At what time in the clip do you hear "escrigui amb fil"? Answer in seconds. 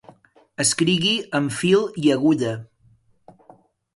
0.63-1.85